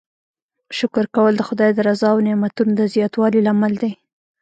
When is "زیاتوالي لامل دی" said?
2.93-3.91